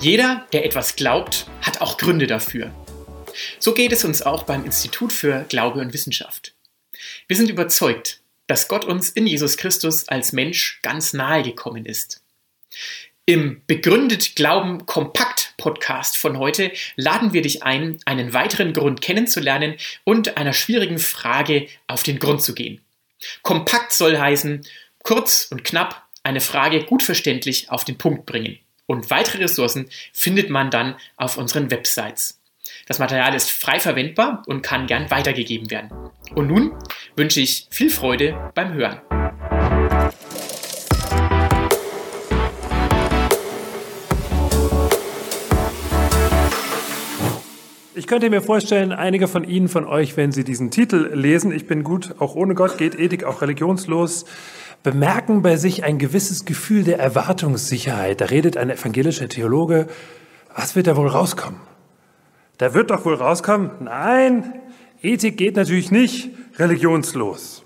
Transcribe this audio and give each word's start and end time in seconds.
Jeder, 0.00 0.46
der 0.52 0.64
etwas 0.64 0.96
glaubt, 0.96 1.46
hat 1.60 1.82
auch 1.82 1.98
Gründe 1.98 2.26
dafür. 2.26 2.72
So 3.58 3.74
geht 3.74 3.92
es 3.92 4.04
uns 4.04 4.22
auch 4.22 4.44
beim 4.44 4.64
Institut 4.64 5.12
für 5.12 5.44
Glaube 5.48 5.80
und 5.80 5.92
Wissenschaft. 5.92 6.54
Wir 7.28 7.36
sind 7.36 7.50
überzeugt, 7.50 8.20
dass 8.46 8.66
Gott 8.66 8.84
uns 8.84 9.10
in 9.10 9.26
Jesus 9.26 9.56
Christus 9.56 10.08
als 10.08 10.32
Mensch 10.32 10.80
ganz 10.82 11.12
nahe 11.12 11.42
gekommen 11.42 11.84
ist. 11.84 12.22
Im 13.26 13.62
Begründet 13.66 14.34
Glauben 14.34 14.86
Kompakt 14.86 15.54
Podcast 15.56 16.16
von 16.16 16.38
heute 16.38 16.72
laden 16.96 17.32
wir 17.32 17.42
dich 17.42 17.62
ein, 17.62 17.98
einen 18.06 18.32
weiteren 18.32 18.72
Grund 18.72 19.02
kennenzulernen 19.02 19.76
und 20.04 20.36
einer 20.36 20.54
schwierigen 20.54 20.98
Frage 20.98 21.68
auf 21.86 22.02
den 22.02 22.18
Grund 22.18 22.42
zu 22.42 22.54
gehen. 22.54 22.80
Kompakt 23.42 23.92
soll 23.92 24.18
heißen, 24.18 24.64
kurz 25.02 25.48
und 25.50 25.64
knapp 25.64 26.06
eine 26.22 26.40
Frage 26.40 26.84
gut 26.84 27.02
verständlich 27.02 27.70
auf 27.70 27.84
den 27.84 27.98
Punkt 27.98 28.26
bringen. 28.26 28.58
Und 28.86 29.10
weitere 29.10 29.42
Ressourcen 29.42 29.88
findet 30.12 30.50
man 30.50 30.70
dann 30.70 30.96
auf 31.16 31.36
unseren 31.36 31.70
Websites. 31.70 32.40
Das 32.86 32.98
Material 32.98 33.34
ist 33.34 33.50
frei 33.50 33.78
verwendbar 33.78 34.42
und 34.46 34.62
kann 34.62 34.86
gern 34.86 35.10
weitergegeben 35.10 35.70
werden. 35.70 35.90
Und 36.34 36.48
nun 36.48 36.76
wünsche 37.16 37.40
ich 37.40 37.66
viel 37.70 37.90
Freude 37.90 38.50
beim 38.54 38.72
Hören. 38.72 39.19
Ich 48.10 48.12
könnte 48.12 48.28
mir 48.28 48.42
vorstellen, 48.42 48.90
einige 48.90 49.28
von 49.28 49.44
Ihnen, 49.44 49.68
von 49.68 49.86
euch, 49.86 50.16
wenn 50.16 50.32
Sie 50.32 50.42
diesen 50.42 50.72
Titel 50.72 51.12
lesen, 51.14 51.52
ich 51.52 51.68
bin 51.68 51.84
gut, 51.84 52.16
auch 52.18 52.34
ohne 52.34 52.56
Gott 52.56 52.76
geht 52.76 52.98
Ethik 52.98 53.22
auch 53.22 53.40
religionslos, 53.40 54.24
bemerken 54.82 55.42
bei 55.42 55.54
sich 55.54 55.84
ein 55.84 55.98
gewisses 55.98 56.44
Gefühl 56.44 56.82
der 56.82 56.98
Erwartungssicherheit. 56.98 58.20
Da 58.20 58.24
redet 58.24 58.56
ein 58.56 58.68
evangelischer 58.68 59.28
Theologe, 59.28 59.86
was 60.52 60.74
wird 60.74 60.88
da 60.88 60.96
wohl 60.96 61.06
rauskommen? 61.06 61.60
Da 62.58 62.74
wird 62.74 62.90
doch 62.90 63.04
wohl 63.04 63.14
rauskommen, 63.14 63.70
nein, 63.78 64.54
Ethik 65.00 65.36
geht 65.36 65.54
natürlich 65.54 65.92
nicht 65.92 66.30
religionslos. 66.58 67.64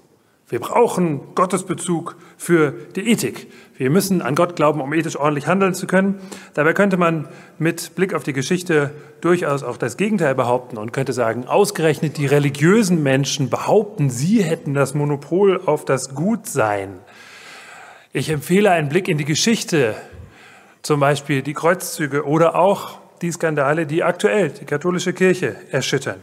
Wir 0.54 0.60
brauchen 0.60 1.34
Gottesbezug 1.34 2.14
für 2.36 2.74
die 2.94 3.10
Ethik. 3.10 3.48
Wir 3.76 3.90
müssen 3.90 4.22
an 4.22 4.36
Gott 4.36 4.54
glauben, 4.54 4.80
um 4.80 4.92
ethisch 4.92 5.16
ordentlich 5.16 5.48
handeln 5.48 5.74
zu 5.74 5.88
können. 5.88 6.20
Dabei 6.54 6.74
könnte 6.74 6.96
man 6.96 7.26
mit 7.58 7.96
Blick 7.96 8.14
auf 8.14 8.22
die 8.22 8.32
Geschichte 8.32 8.92
durchaus 9.20 9.64
auch 9.64 9.76
das 9.76 9.96
Gegenteil 9.96 10.36
behaupten 10.36 10.78
und 10.78 10.92
könnte 10.92 11.12
sagen, 11.12 11.48
ausgerechnet 11.48 12.18
die 12.18 12.26
religiösen 12.26 13.02
Menschen 13.02 13.50
behaupten, 13.50 14.10
sie 14.10 14.44
hätten 14.44 14.74
das 14.74 14.94
Monopol 14.94 15.60
auf 15.66 15.84
das 15.84 16.14
Gutsein. 16.14 17.00
Ich 18.12 18.30
empfehle 18.30 18.70
einen 18.70 18.88
Blick 18.88 19.08
in 19.08 19.18
die 19.18 19.24
Geschichte, 19.24 19.96
zum 20.82 21.00
Beispiel 21.00 21.42
die 21.42 21.54
Kreuzzüge 21.54 22.26
oder 22.26 22.54
auch 22.54 22.98
die 23.22 23.32
Skandale, 23.32 23.86
die 23.86 24.04
aktuell 24.04 24.50
die 24.50 24.66
katholische 24.66 25.14
Kirche 25.14 25.56
erschüttern. 25.72 26.22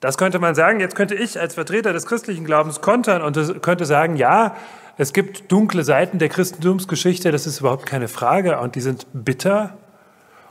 Das 0.00 0.16
könnte 0.16 0.38
man 0.38 0.54
sagen. 0.54 0.80
Jetzt 0.80 0.96
könnte 0.96 1.14
ich 1.14 1.38
als 1.38 1.54
Vertreter 1.54 1.92
des 1.92 2.06
christlichen 2.06 2.44
Glaubens 2.44 2.80
kontern 2.80 3.22
und 3.22 3.62
könnte 3.62 3.84
sagen, 3.84 4.16
ja, 4.16 4.56
es 4.96 5.12
gibt 5.12 5.50
dunkle 5.52 5.84
Seiten 5.84 6.18
der 6.18 6.28
Christentumsgeschichte, 6.28 7.30
das 7.30 7.46
ist 7.46 7.60
überhaupt 7.60 7.86
keine 7.86 8.08
Frage 8.08 8.58
und 8.58 8.74
die 8.74 8.80
sind 8.80 9.06
bitter 9.12 9.78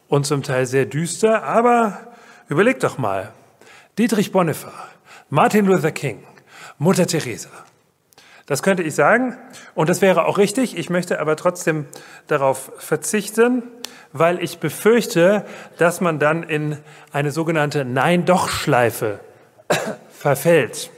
und 0.08 0.26
zum 0.26 0.42
Teil 0.42 0.66
sehr 0.66 0.86
düster, 0.86 1.44
aber 1.44 2.00
überleg 2.48 2.80
doch 2.80 2.98
mal. 2.98 3.32
Dietrich 3.98 4.32
Bonhoeffer, 4.32 4.72
Martin 5.30 5.66
Luther 5.66 5.92
King, 5.92 6.24
Mutter 6.78 7.06
Teresa. 7.06 7.50
Das 8.48 8.64
könnte 8.64 8.82
ich 8.82 8.96
sagen 8.96 9.38
und 9.76 9.90
das 9.90 10.02
wäre 10.02 10.26
auch 10.26 10.40
richtig. 10.40 10.76
Ich 10.78 10.90
möchte 10.90 11.20
aber 11.20 11.36
trotzdem 11.36 11.86
darauf 12.26 12.72
verzichten, 12.80 13.62
weil 14.14 14.42
ich 14.42 14.58
befürchte, 14.58 15.46
dass 15.78 16.02
man 16.02 16.18
dann 16.18 16.42
in 16.42 16.78
eine 17.12 17.30
sogenannte 17.30 17.86
Nein-Doch-Schleife 17.86 19.20
verfällt. 20.10 20.92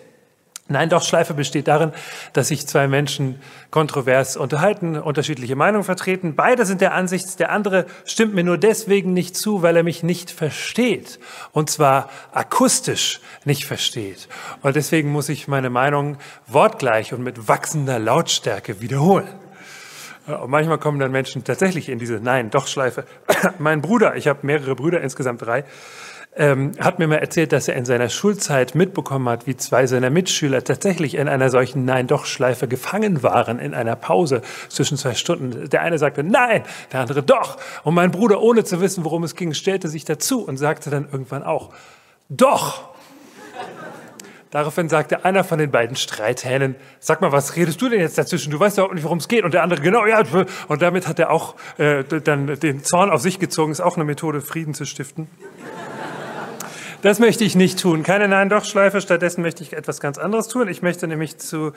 Nein, 0.72 0.90
doch 0.90 1.04
Schleife 1.04 1.34
besteht 1.34 1.68
darin, 1.68 1.92
dass 2.32 2.48
sich 2.48 2.66
zwei 2.66 2.88
Menschen 2.88 3.42
kontrovers 3.72 4.38
unterhalten, 4.38 4.98
unterschiedliche 4.98 5.58
Meinungen 5.58 5.84
vertreten. 5.84 6.36
Beide 6.36 6.66
sind 6.66 6.80
der 6.80 6.94
Ansicht, 6.94 7.40
der 7.40 7.52
andere 7.52 7.86
stimmt 8.06 8.34
mir 8.34 8.44
nur 8.44 8.58
deswegen 8.58 9.14
nicht 9.14 9.36
zu, 9.36 9.62
weil 9.62 9.76
er 9.76 9.84
mich 9.84 10.02
nicht 10.02 10.32
versteht. 10.32 11.20
Und 11.52 11.70
zwar 11.70 12.09
akustisch 12.32 13.20
nicht 13.44 13.66
versteht. 13.66 14.30
Und 14.62 14.78
deswegen 14.78 15.12
muss 15.12 15.28
ich 15.28 15.50
meine 15.50 15.70
Meinung 15.70 16.18
wortgleich 16.48 17.14
und 17.14 17.22
mit 17.22 17.50
wachsender 17.50 18.00
Lautstärke 18.00 18.80
wiederholen. 18.80 19.28
Und 20.28 20.50
manchmal 20.50 20.78
kommen 20.78 21.00
dann 21.00 21.12
Menschen 21.12 21.44
tatsächlich 21.44 21.90
in 21.90 22.00
diese 22.00 22.20
Nein-Doch-Schleife. 22.22 23.06
mein 23.59 23.82
Bruder, 23.82 24.16
ich 24.16 24.28
habe 24.28 24.40
mehrere 24.44 24.76
Brüder, 24.76 25.02
insgesamt 25.02 25.42
drei, 25.42 25.66
ähm, 26.34 26.72
hat 26.80 26.97
mir 26.97 27.08
mal 27.08 27.18
erzählt, 27.18 27.52
dass 27.52 27.68
er 27.68 27.75
in 27.75 27.84
seiner 27.84 28.08
Schulzeit 28.08 28.74
mitbekommen 28.74 29.28
hat, 29.28 29.47
wie 29.47 29.58
zwei 29.58 29.86
seiner 29.86 30.09
Mitschüler 30.09 30.64
tatsächlich 30.64 31.16
in 31.16 31.28
einer 31.28 31.50
solchen 31.50 31.84
Nein-Doch-Schleife 31.84 32.68
gefangen 32.68 33.22
waren 33.22 33.59
in 33.59 33.74
einer 33.74 33.97
Pause 33.97 34.41
zwischen 34.70 34.97
zwei 34.97 35.14
Stunden. 35.14 35.70
Der 35.70 35.81
eine 35.81 35.97
sagte 35.97 36.24
Nein, 36.24 36.64
der 36.94 37.02
andere 37.02 37.22
Doch. 37.22 37.58
Und 37.84 37.96
mein 37.96 38.12
Bruder, 38.12 38.41
ohne 38.41 38.64
zu 38.64 38.80
wissen, 38.80 39.03
worum 39.03 39.24
es 39.24 39.36
ging, 39.36 39.53
stellte 39.53 39.90
sich 39.90 40.06
dazu 40.06 40.46
und 40.46 40.58
sagte 40.58 40.90
dann 40.90 41.08
irgendwann 41.12 41.44
auch 41.44 41.74
Doch. 42.30 42.91
Daraufhin 44.52 44.90
sagte 44.90 45.24
einer 45.24 45.46
von 45.46 45.59
den 45.59 45.72
beiden 45.72 45.96
Streithähnen, 45.96 46.75
sag 47.00 47.22
mal, 47.22 47.31
was 47.31 47.56
redest 47.56 47.81
du 47.81 47.88
denn 47.88 48.02
jetzt 48.02 48.18
dazwischen? 48.18 48.52
Du 48.52 48.59
weißt 48.59 48.78
ja 48.78 48.84
auch 48.84 48.94
nicht, 48.94 49.06
worum 49.06 49.18
es 49.18 49.30
geht. 49.30 49.46
Und 49.46 49.53
der 49.53 49.64
andere, 49.64 49.80
genau, 49.81 50.06
ja. 50.06 50.24
Und 50.68 50.81
damit 50.81 51.08
hat 51.08 51.20
er 51.20 51.31
auch 51.31 51.56
äh, 51.78 52.03
dann 52.03 52.59
den 52.59 52.84
Zorn 52.84 53.09
auf 53.09 53.22
sich 53.22 53.40
gezogen. 53.40 53.72
Ist 53.72 53.80
auch 53.80 53.96
eine 53.96 54.03
Methode, 54.03 54.41
Frieden 54.41 54.74
zu 54.74 54.86
stiften. 54.86 55.30
Das 57.01 57.17
möchte 57.17 57.44
ich 57.44 57.56
nicht 57.56 57.79
tun. 57.79 58.03
Keine 58.03 58.28
Nein-Doch-Schleife. 58.28 59.01
Stattdessen 59.01 59.41
möchte 59.41 59.63
ich 59.63 59.73
etwas 59.73 60.00
ganz 60.00 60.19
anderes 60.19 60.47
tun. 60.47 60.67
Ich 60.67 60.84
möchte 60.84 61.07
nämlich 61.07 61.38
zunächst 61.39 61.73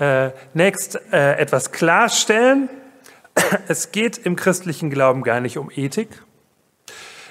äh, 0.00 1.00
äh, 1.12 1.38
etwas 1.38 1.70
klarstellen. 1.70 2.68
Es 3.68 3.92
geht 3.92 4.18
im 4.18 4.36
christlichen 4.36 4.90
Glauben 4.90 5.22
gar 5.22 5.40
nicht 5.40 5.58
um 5.58 5.70
Ethik. 5.74 6.08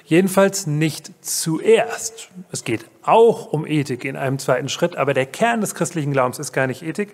Jedenfalls 0.05 0.67
nicht 0.67 1.11
zuerst. 1.21 2.29
Es 2.51 2.63
geht 2.63 2.85
auch 3.03 3.51
um 3.51 3.65
Ethik 3.65 4.05
in 4.05 4.15
einem 4.15 4.39
zweiten 4.39 4.69
Schritt, 4.69 4.95
aber 4.95 5.13
der 5.13 5.25
Kern 5.25 5.61
des 5.61 5.75
christlichen 5.75 6.11
Glaubens 6.11 6.39
ist 6.39 6.53
gar 6.53 6.67
nicht 6.67 6.81
Ethik. 6.81 7.13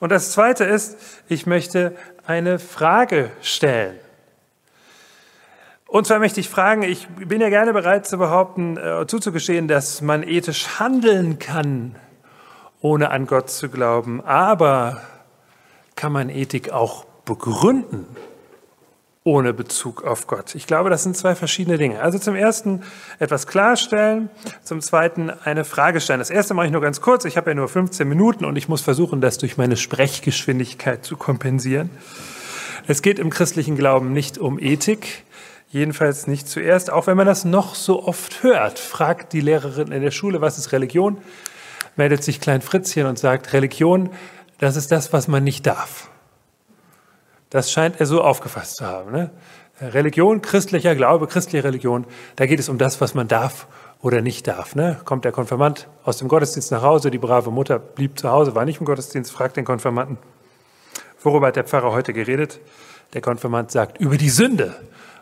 Und 0.00 0.10
das 0.10 0.32
Zweite 0.32 0.64
ist, 0.64 0.96
ich 1.28 1.46
möchte 1.46 1.96
eine 2.26 2.58
Frage 2.58 3.30
stellen. 3.42 3.96
Und 5.88 6.06
zwar 6.06 6.18
möchte 6.18 6.38
ich 6.38 6.50
fragen, 6.50 6.82
ich 6.82 7.08
bin 7.08 7.40
ja 7.40 7.48
gerne 7.48 7.72
bereit 7.72 8.06
zu 8.06 8.18
behaupten, 8.18 8.76
äh, 8.76 9.06
zuzugestehen, 9.06 9.68
dass 9.68 10.02
man 10.02 10.22
ethisch 10.22 10.78
handeln 10.78 11.38
kann, 11.38 11.96
ohne 12.82 13.10
an 13.10 13.26
Gott 13.26 13.48
zu 13.48 13.70
glauben. 13.70 14.22
Aber 14.22 15.00
kann 15.96 16.12
man 16.12 16.28
Ethik 16.28 16.70
auch 16.70 17.06
begründen, 17.24 18.04
ohne 19.24 19.54
Bezug 19.54 20.04
auf 20.04 20.26
Gott? 20.26 20.54
Ich 20.54 20.66
glaube, 20.66 20.90
das 20.90 21.04
sind 21.04 21.16
zwei 21.16 21.34
verschiedene 21.34 21.78
Dinge. 21.78 22.02
Also 22.02 22.18
zum 22.18 22.34
ersten 22.34 22.82
etwas 23.18 23.46
klarstellen, 23.46 24.28
zum 24.62 24.82
zweiten 24.82 25.30
eine 25.30 25.64
Frage 25.64 26.02
stellen. 26.02 26.18
Das 26.18 26.28
erste 26.28 26.52
mache 26.52 26.66
ich 26.66 26.72
nur 26.72 26.82
ganz 26.82 27.00
kurz. 27.00 27.24
Ich 27.24 27.38
habe 27.38 27.52
ja 27.52 27.54
nur 27.54 27.66
15 27.66 28.06
Minuten 28.06 28.44
und 28.44 28.56
ich 28.56 28.68
muss 28.68 28.82
versuchen, 28.82 29.22
das 29.22 29.38
durch 29.38 29.56
meine 29.56 29.78
Sprechgeschwindigkeit 29.78 31.02
zu 31.02 31.16
kompensieren. 31.16 31.88
Es 32.86 33.00
geht 33.00 33.18
im 33.18 33.30
christlichen 33.30 33.74
Glauben 33.74 34.12
nicht 34.12 34.36
um 34.36 34.58
Ethik, 34.58 35.24
Jedenfalls 35.70 36.26
nicht 36.26 36.48
zuerst, 36.48 36.90
auch 36.90 37.06
wenn 37.06 37.16
man 37.16 37.26
das 37.26 37.44
noch 37.44 37.74
so 37.74 38.02
oft 38.04 38.42
hört. 38.42 38.78
Fragt 38.78 39.34
die 39.34 39.40
Lehrerin 39.40 39.92
in 39.92 40.02
der 40.02 40.10
Schule, 40.10 40.40
was 40.40 40.56
ist 40.56 40.72
Religion? 40.72 41.18
Meldet 41.96 42.24
sich 42.24 42.40
Klein 42.40 42.62
Fritzchen 42.62 43.06
und 43.06 43.18
sagt, 43.18 43.52
Religion, 43.52 44.10
das 44.58 44.76
ist 44.76 44.90
das, 44.90 45.12
was 45.12 45.28
man 45.28 45.44
nicht 45.44 45.66
darf. 45.66 46.08
Das 47.50 47.70
scheint 47.70 48.00
er 48.00 48.06
so 48.06 48.22
aufgefasst 48.22 48.76
zu 48.76 48.86
haben. 48.86 49.12
Ne? 49.12 49.30
Religion, 49.80 50.42
christlicher 50.42 50.94
Glaube, 50.94 51.26
christliche 51.26 51.64
Religion, 51.64 52.06
da 52.36 52.46
geht 52.46 52.60
es 52.60 52.68
um 52.68 52.78
das, 52.78 53.00
was 53.00 53.14
man 53.14 53.28
darf 53.28 53.66
oder 54.00 54.22
nicht 54.22 54.46
darf. 54.46 54.74
Ne? 54.74 54.98
Kommt 55.04 55.24
der 55.24 55.32
Konfirmand 55.32 55.88
aus 56.02 56.18
dem 56.18 56.28
Gottesdienst 56.28 56.72
nach 56.72 56.82
Hause, 56.82 57.10
die 57.10 57.18
brave 57.18 57.50
Mutter 57.50 57.78
blieb 57.78 58.18
zu 58.18 58.30
Hause, 58.30 58.54
war 58.54 58.64
nicht 58.64 58.80
im 58.80 58.86
Gottesdienst, 58.86 59.30
fragt 59.30 59.56
den 59.56 59.64
Konfirmanden, 59.64 60.18
worüber 61.22 61.48
hat 61.48 61.56
der 61.56 61.64
Pfarrer 61.64 61.92
heute 61.92 62.12
geredet? 62.12 62.60
Der 63.14 63.20
Konfirmand 63.20 63.70
sagt, 63.70 63.98
über 63.98 64.16
die 64.16 64.30
Sünde. 64.30 64.74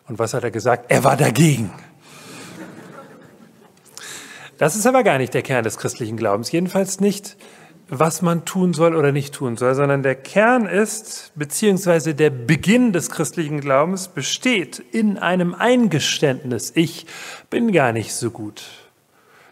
Und 0.08 0.18
was 0.18 0.34
hat 0.34 0.44
er 0.44 0.50
gesagt? 0.50 0.86
Er 0.88 1.04
war 1.04 1.16
dagegen. 1.16 1.70
Das 4.58 4.74
ist 4.74 4.86
aber 4.86 5.02
gar 5.02 5.18
nicht 5.18 5.34
der 5.34 5.42
Kern 5.42 5.64
des 5.64 5.76
christlichen 5.76 6.16
Glaubens. 6.16 6.50
Jedenfalls 6.50 7.00
nicht, 7.00 7.36
was 7.88 8.22
man 8.22 8.44
tun 8.44 8.72
soll 8.72 8.96
oder 8.96 9.12
nicht 9.12 9.34
tun 9.34 9.56
soll, 9.56 9.74
sondern 9.74 10.02
der 10.02 10.14
Kern 10.14 10.66
ist, 10.66 11.32
beziehungsweise 11.34 12.14
der 12.14 12.30
Beginn 12.30 12.92
des 12.92 13.10
christlichen 13.10 13.60
Glaubens 13.60 14.08
besteht 14.08 14.78
in 14.92 15.18
einem 15.18 15.54
Eingeständnis. 15.54 16.72
Ich 16.74 17.06
bin 17.50 17.70
gar 17.72 17.92
nicht 17.92 18.14
so 18.14 18.30
gut. 18.30 18.85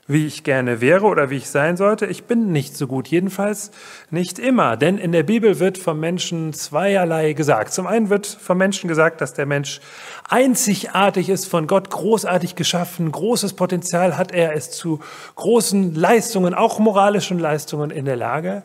Wie 0.06 0.26
ich 0.26 0.44
gerne 0.44 0.80
wäre 0.80 1.06
oder 1.06 1.30
wie 1.30 1.36
ich 1.36 1.48
sein 1.48 1.76
sollte. 1.76 2.06
Ich 2.06 2.24
bin 2.24 2.52
nicht 2.52 2.76
so 2.76 2.86
gut, 2.86 3.08
jedenfalls 3.08 3.70
nicht 4.10 4.38
immer. 4.38 4.76
Denn 4.76 4.98
in 4.98 5.12
der 5.12 5.22
Bibel 5.22 5.60
wird 5.60 5.78
vom 5.78 5.98
Menschen 5.98 6.52
zweierlei 6.52 7.32
gesagt. 7.32 7.72
Zum 7.72 7.86
einen 7.86 8.10
wird 8.10 8.26
vom 8.26 8.58
Menschen 8.58 8.88
gesagt, 8.88 9.20
dass 9.20 9.32
der 9.32 9.46
Mensch 9.46 9.80
einzigartig 10.28 11.28
ist, 11.28 11.46
von 11.46 11.66
Gott 11.66 11.90
großartig 11.90 12.54
geschaffen, 12.54 13.10
großes 13.10 13.54
Potenzial 13.54 14.18
hat 14.18 14.32
er, 14.32 14.52
ist 14.52 14.74
zu 14.74 15.00
großen 15.36 15.94
Leistungen, 15.94 16.54
auch 16.54 16.78
moralischen 16.78 17.38
Leistungen 17.38 17.90
in 17.90 18.04
der 18.04 18.16
Lage 18.16 18.62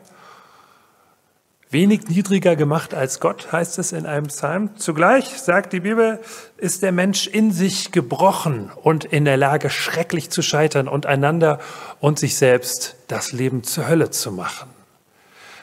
wenig 1.70 2.08
niedriger 2.08 2.56
gemacht 2.56 2.94
als 2.94 3.20
Gott, 3.20 3.52
heißt 3.52 3.78
es 3.78 3.92
in 3.92 4.04
einem 4.04 4.26
Psalm. 4.26 4.76
Zugleich, 4.76 5.40
sagt 5.40 5.72
die 5.72 5.80
Bibel, 5.80 6.18
ist 6.56 6.82
der 6.82 6.92
Mensch 6.92 7.28
in 7.28 7.52
sich 7.52 7.92
gebrochen 7.92 8.70
und 8.82 9.04
in 9.04 9.24
der 9.24 9.36
Lage, 9.36 9.70
schrecklich 9.70 10.30
zu 10.30 10.42
scheitern 10.42 10.88
und 10.88 11.06
einander 11.06 11.60
und 12.00 12.18
sich 12.18 12.36
selbst 12.36 12.96
das 13.06 13.32
Leben 13.32 13.62
zur 13.62 13.88
Hölle 13.88 14.10
zu 14.10 14.32
machen. 14.32 14.68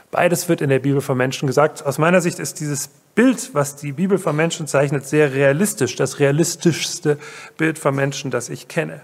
Beides 0.10 0.48
wird 0.48 0.62
in 0.62 0.70
der 0.70 0.80
Bibel 0.80 1.02
von 1.02 1.18
Menschen 1.18 1.48
gesagt. 1.48 1.86
Aus 1.86 1.98
meiner 1.98 2.22
Sicht 2.22 2.40
ist 2.40 2.62
dieses 2.62 2.90
Bild, 3.14 3.50
was 3.54 3.76
die 3.76 3.92
Bibel 3.92 4.18
von 4.18 4.36
Menschen 4.36 4.66
zeichnet, 4.66 5.06
sehr 5.06 5.34
realistisch, 5.34 5.98
das 5.98 6.20
realistischste 6.20 7.18
Bild 7.58 7.78
von 7.78 7.94
Menschen, 7.94 8.32
das 8.32 8.48
ich 8.48 8.70
kenne. 8.70 9.02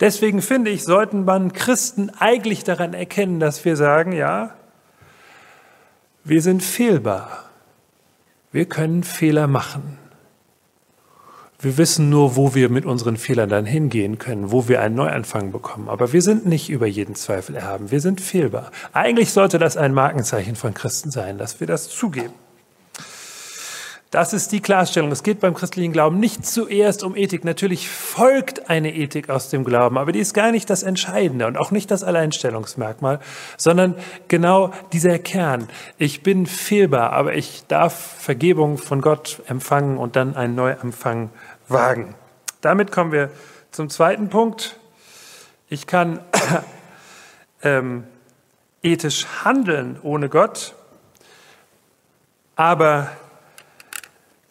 Deswegen 0.00 0.40
finde 0.40 0.70
ich, 0.70 0.84
sollten 0.84 1.24
man 1.24 1.52
Christen 1.52 2.10
eigentlich 2.18 2.64
daran 2.64 2.94
erkennen, 2.94 3.40
dass 3.40 3.64
wir 3.66 3.76
sagen, 3.76 4.12
ja, 4.12 4.54
wir 6.28 6.42
sind 6.42 6.62
fehlbar. 6.62 7.44
Wir 8.50 8.64
können 8.64 9.04
Fehler 9.04 9.46
machen. 9.46 9.98
Wir 11.58 11.78
wissen 11.78 12.10
nur, 12.10 12.36
wo 12.36 12.54
wir 12.54 12.68
mit 12.68 12.84
unseren 12.84 13.16
Fehlern 13.16 13.48
dann 13.48 13.64
hingehen 13.64 14.18
können, 14.18 14.50
wo 14.50 14.68
wir 14.68 14.80
einen 14.82 14.94
Neuanfang 14.94 15.52
bekommen. 15.52 15.88
Aber 15.88 16.12
wir 16.12 16.20
sind 16.20 16.46
nicht 16.46 16.68
über 16.68 16.86
jeden 16.86 17.14
Zweifel 17.14 17.54
erhaben. 17.54 17.90
Wir 17.90 18.00
sind 18.00 18.20
fehlbar. 18.20 18.70
Eigentlich 18.92 19.32
sollte 19.32 19.58
das 19.58 19.76
ein 19.76 19.94
Markenzeichen 19.94 20.56
von 20.56 20.74
Christen 20.74 21.10
sein, 21.10 21.38
dass 21.38 21.60
wir 21.60 21.66
das 21.66 21.88
zugeben. 21.88 22.34
Das 24.10 24.32
ist 24.32 24.52
die 24.52 24.60
Klarstellung. 24.60 25.10
Es 25.10 25.24
geht 25.24 25.40
beim 25.40 25.54
christlichen 25.54 25.92
Glauben 25.92 26.20
nicht 26.20 26.46
zuerst 26.46 27.02
um 27.02 27.16
Ethik. 27.16 27.44
Natürlich 27.44 27.88
folgt 27.88 28.70
eine 28.70 28.94
Ethik 28.94 29.30
aus 29.30 29.50
dem 29.50 29.64
Glauben, 29.64 29.98
aber 29.98 30.12
die 30.12 30.20
ist 30.20 30.32
gar 30.32 30.52
nicht 30.52 30.70
das 30.70 30.84
Entscheidende 30.84 31.46
und 31.46 31.58
auch 31.58 31.72
nicht 31.72 31.90
das 31.90 32.04
Alleinstellungsmerkmal, 32.04 33.18
sondern 33.56 33.96
genau 34.28 34.70
dieser 34.92 35.18
Kern. 35.18 35.68
Ich 35.98 36.22
bin 36.22 36.46
fehlbar, 36.46 37.12
aber 37.12 37.34
ich 37.34 37.64
darf 37.66 37.94
Vergebung 37.94 38.78
von 38.78 39.00
Gott 39.00 39.42
empfangen 39.48 39.98
und 39.98 40.14
dann 40.14 40.36
einen 40.36 40.54
Neuanfang 40.54 41.30
wagen. 41.66 42.14
Damit 42.60 42.92
kommen 42.92 43.10
wir 43.10 43.30
zum 43.72 43.90
zweiten 43.90 44.28
Punkt. 44.28 44.78
Ich 45.68 45.88
kann 45.88 46.20
ähm, 47.62 48.04
ethisch 48.84 49.26
handeln 49.44 49.98
ohne 50.02 50.28
Gott, 50.28 50.74
aber 52.54 53.10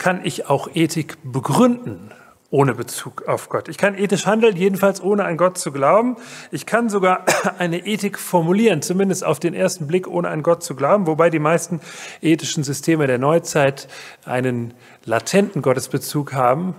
kann 0.06 0.24
ich 0.24 0.48
auch 0.48 0.70
Ethik 0.76 1.18
begründen 1.24 2.12
ohne 2.52 2.76
Bezug 2.76 3.28
auf 3.28 3.50
Gott. 3.50 3.70
Ich 3.70 3.80
kann 3.80 3.98
ethisch 3.98 4.28
handeln, 4.28 4.56
jedenfalls 4.56 5.02
ohne 5.02 5.26
an 5.26 5.36
Gott 5.36 5.58
zu 5.58 5.72
glauben. 5.72 6.18
Ich 6.52 6.68
kann 6.68 6.90
sogar 6.90 7.26
eine 7.58 7.88
Ethik 7.88 8.20
formulieren, 8.20 8.84
zumindest 8.84 9.26
auf 9.26 9.40
den 9.40 9.56
ersten 9.56 9.88
Blick, 9.88 10.08
ohne 10.08 10.30
an 10.30 10.44
Gott 10.44 10.62
zu 10.62 10.76
glauben, 10.76 11.08
wobei 11.08 11.32
die 11.32 11.40
meisten 11.40 11.82
ethischen 12.22 12.64
Systeme 12.64 13.08
der 13.08 13.18
Neuzeit 13.18 13.88
einen 14.26 14.76
latenten 15.06 15.64
Gottesbezug 15.64 16.34
haben. 16.34 16.76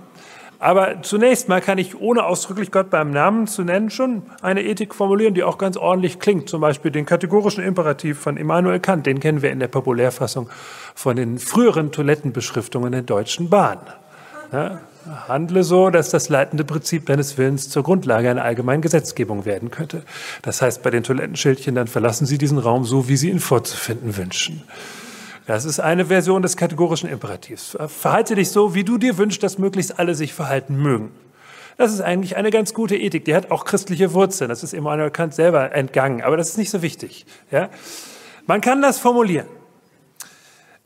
Aber 0.59 1.03
zunächst 1.03 1.49
mal 1.49 1.61
kann 1.61 1.79
ich, 1.79 2.01
ohne 2.01 2.25
ausdrücklich 2.25 2.71
Gott 2.71 2.91
beim 2.91 3.11
Namen 3.11 3.47
zu 3.47 3.63
nennen, 3.63 3.91
schon 3.91 4.23
eine 4.43 4.63
Ethik 4.63 4.95
formulieren, 4.95 5.35
die 5.35 5.43
auch 5.43 5.59
ganz 5.59 5.77
ordentlich 5.77 6.19
klingt. 6.19 6.49
Zum 6.49 6.61
Beispiel 6.61 6.91
den 6.91 7.05
kategorischen 7.05 7.63
Imperativ 7.63 8.19
von 8.19 8.37
Immanuel 8.37 8.81
Kant, 8.81 9.07
den 9.07 9.21
kennen 9.21 9.43
wir 9.43 9.51
in 9.51 9.61
der 9.61 9.69
Populärfassung 9.69 10.49
von 10.95 11.17
den 11.17 11.39
früheren 11.39 11.93
Toilettenbeschriftungen 11.93 12.93
der 12.93 13.03
Deutschen 13.03 13.51
Bahn. 13.51 13.79
Ja, 14.53 14.81
handle 15.29 15.63
so, 15.63 15.91
dass 15.91 16.11
das 16.11 16.29
leitende 16.29 16.65
Prinzip 16.65 17.07
deines 17.07 17.37
Willens 17.37 17.69
zur 17.69 17.83
Grundlage 17.83 18.31
einer 18.31 18.43
allgemeinen 18.43 18.83
Gesetzgebung 18.83 19.45
werden 19.45 19.71
könnte. 19.71 20.03
Das 20.43 20.63
heißt, 20.63 20.83
bei 20.83 20.91
den 20.91 21.03
Toilettenschildchen, 21.03 21.75
dann 21.75 21.87
verlassen 21.87 22.27
Sie 22.27 22.39
diesen 22.39 22.59
Raum 22.59 22.85
so, 22.85 23.09
wie 23.09 23.17
Sie 23.17 23.31
ihn 23.31 23.41
vorzufinden 23.41 24.17
wünschen. 24.17 24.63
Das 25.47 25.65
ist 25.65 25.79
eine 25.79 26.07
Version 26.07 26.43
des 26.43 26.57
kategorischen 26.57 27.09
Imperativs. 27.09 27.77
Verhalte 27.87 28.35
dich 28.35 28.51
so, 28.51 28.75
wie 28.75 28.83
du 28.83 28.99
dir 28.99 29.17
wünschst, 29.17 29.43
dass 29.43 29.59
möglichst 29.59 29.99
alle 29.99 30.15
sich 30.15 30.35
verhalten 30.35 30.77
mögen. 30.77 31.13
Das 31.77 31.93
ist 31.93 32.01
eigentlich 32.01 32.37
eine 32.37 32.51
ganz 32.51 32.75
gute 32.75 32.97
Ethik. 32.97 33.27
Die 33.27 33.35
hat 33.35 33.51
auch 33.51 33.65
christliche 33.65 34.13
Wurzeln. 34.13 34.49
Das 34.49 34.65
ist 34.65 34.73
Immanuel 34.73 35.11
Kant 35.11 35.35
selber 35.35 35.73
entgangen. 35.73 36.23
Aber 36.23 36.37
das 36.37 36.49
ist 36.49 36.59
nicht 36.59 36.71
so 36.71 36.83
wichtig. 36.83 37.27
Ja? 37.51 37.69
Man 38.47 38.61
kann 38.61 38.81
das 38.81 38.99
formulieren. 38.99 39.47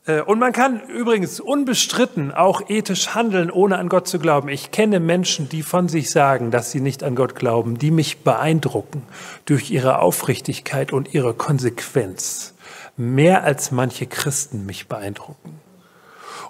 Äh, 0.05 0.21
und 0.21 0.39
man 0.39 0.51
kann 0.51 0.81
übrigens 0.89 1.39
unbestritten 1.39 2.31
auch 2.31 2.69
ethisch 2.69 3.15
handeln, 3.15 3.51
ohne 3.51 3.77
an 3.77 3.89
Gott 3.89 4.07
zu 4.07 4.19
glauben. 4.19 4.49
Ich 4.49 4.71
kenne 4.71 4.99
Menschen, 4.99 5.47
die 5.47 5.63
von 5.63 5.87
sich 5.87 6.11
sagen, 6.11 6.51
dass 6.51 6.71
sie 6.71 6.81
nicht 6.81 7.03
an 7.03 7.15
Gott 7.15 7.35
glauben, 7.35 7.77
die 7.77 7.91
mich 7.91 8.19
beeindrucken 8.19 9.03
durch 9.45 9.71
ihre 9.71 9.99
Aufrichtigkeit 9.99 10.91
und 10.91 11.13
ihre 11.13 11.33
Konsequenz 11.33 12.53
mehr 12.97 13.43
als 13.43 13.71
manche 13.71 14.05
Christen 14.05 14.65
mich 14.65 14.87
beeindrucken. 14.87 15.59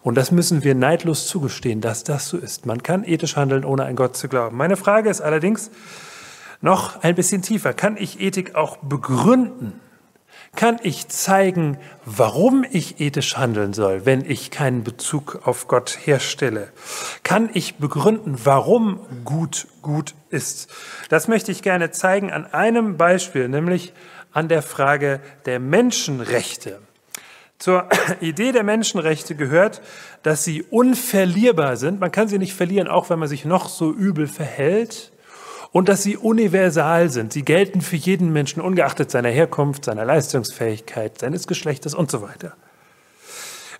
Und 0.03 0.15
das 0.15 0.31
müssen 0.31 0.63
wir 0.63 0.73
neidlos 0.73 1.27
zugestehen, 1.27 1.81
dass 1.81 2.03
das 2.03 2.27
so 2.27 2.37
ist. 2.37 2.65
Man 2.65 2.81
kann 2.81 3.03
ethisch 3.03 3.35
handeln, 3.35 3.63
ohne 3.63 3.85
an 3.85 3.95
Gott 3.95 4.17
zu 4.17 4.27
glauben. 4.27 4.57
Meine 4.57 4.77
Frage 4.77 5.09
ist 5.09 5.21
allerdings 5.21 5.69
noch 6.61 7.03
ein 7.03 7.15
bisschen 7.15 7.41
tiefer. 7.41 7.73
Kann 7.73 7.97
ich 7.97 8.19
Ethik 8.19 8.55
auch 8.55 8.77
begründen? 8.77 9.79
Kann 10.55 10.79
ich 10.83 11.07
zeigen, 11.07 11.77
warum 12.03 12.65
ich 12.69 12.99
ethisch 12.99 13.37
handeln 13.37 13.73
soll, 13.73 14.05
wenn 14.05 14.29
ich 14.29 14.51
keinen 14.51 14.83
Bezug 14.83 15.41
auf 15.45 15.67
Gott 15.67 15.97
herstelle? 16.03 16.73
Kann 17.23 17.49
ich 17.53 17.75
begründen, 17.75 18.35
warum 18.43 18.99
gut 19.23 19.67
gut 19.81 20.13
ist? 20.29 20.69
Das 21.09 21.29
möchte 21.29 21.53
ich 21.53 21.61
gerne 21.61 21.91
zeigen 21.91 22.31
an 22.31 22.45
einem 22.47 22.97
Beispiel, 22.97 23.47
nämlich 23.47 23.93
an 24.31 24.47
der 24.47 24.61
Frage 24.61 25.19
der 25.45 25.59
Menschenrechte. 25.59 26.79
Zur 27.57 27.87
Idee 28.21 28.51
der 28.51 28.63
Menschenrechte 28.63 29.35
gehört, 29.35 29.81
dass 30.23 30.43
sie 30.43 30.63
unverlierbar 30.63 31.77
sind. 31.77 31.99
Man 31.99 32.11
kann 32.11 32.27
sie 32.27 32.39
nicht 32.39 32.53
verlieren, 32.53 32.87
auch 32.87 33.09
wenn 33.09 33.19
man 33.19 33.27
sich 33.27 33.45
noch 33.45 33.69
so 33.69 33.91
übel 33.91 34.27
verhält. 34.27 35.11
Und 35.71 35.87
dass 35.87 36.03
sie 36.03 36.17
universal 36.17 37.09
sind. 37.09 37.31
Sie 37.31 37.43
gelten 37.43 37.79
für 37.79 37.95
jeden 37.95 38.33
Menschen, 38.33 38.61
ungeachtet 38.61 39.09
seiner 39.09 39.29
Herkunft, 39.29 39.85
seiner 39.85 40.03
Leistungsfähigkeit, 40.03 41.19
seines 41.19 41.47
Geschlechtes 41.47 41.93
und 41.93 42.11
so 42.11 42.21
weiter. 42.21 42.57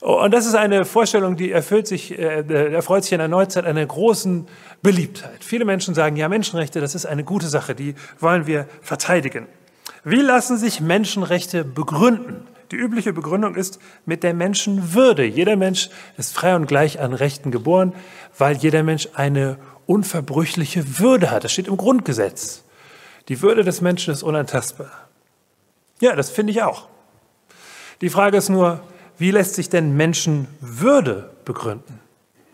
Und 0.02 0.34
das 0.34 0.48
ist 0.48 0.56
eine 0.56 0.84
Vorstellung, 0.86 1.36
die 1.36 1.52
erfüllt 1.52 1.88
sich, 1.88 2.18
äh, 2.18 2.42
erfreut 2.74 3.04
sich 3.04 3.14
in 3.14 3.20
der 3.20 3.28
Neuzeit 3.28 3.66
einer 3.66 3.86
großen 3.86 4.48
Beliebtheit. 4.82 5.44
Viele 5.44 5.64
Menschen 5.64 5.94
sagen, 5.94 6.16
ja, 6.16 6.28
Menschenrechte, 6.28 6.82
das 6.82 6.96
ist 6.96 7.06
eine 7.06 7.24
gute 7.24 7.48
Sache, 7.48 7.76
die 7.76 7.94
wollen 8.20 8.48
wir 8.48 8.68
verteidigen. 8.82 9.48
Wie 10.04 10.22
lassen 10.22 10.58
sich 10.58 10.82
Menschenrechte 10.82 11.64
begründen? 11.64 12.48
Die 12.72 12.78
übliche 12.78 13.12
Begründung 13.12 13.56
ist 13.56 13.80
mit 14.06 14.24
der 14.24 14.34
Menschenwürde. 14.34 15.26
Jeder 15.26 15.58
Mensch 15.58 15.90
ist 16.18 16.34
frei 16.34 16.56
und 16.56 16.68
gleich 16.68 17.02
an 17.02 17.14
Rechten 17.14 17.52
geboren, 17.52 17.94
weil 18.38 18.56
jeder 18.56 18.84
Mensch 18.84 19.10
eine 19.14 19.58
unverbrüchliche 19.86 21.00
Würde 21.00 21.32
hat. 21.32 21.44
Das 21.44 21.52
steht 21.52 21.68
im 21.68 21.76
Grundgesetz. 21.76 22.64
Die 23.28 23.42
Würde 23.42 23.64
des 23.64 23.82
Menschen 23.82 24.14
ist 24.14 24.24
unantastbar. 24.24 24.92
Ja, 26.00 26.16
das 26.16 26.30
finde 26.30 26.52
ich 26.52 26.64
auch. 26.64 26.88
Die 28.00 28.10
Frage 28.10 28.38
ist 28.38 28.50
nur, 28.50 28.82
wie 29.18 29.32
lässt 29.32 29.56
sich 29.56 29.70
denn 29.70 29.96
Menschenwürde 29.96 31.30
begründen? 31.46 32.00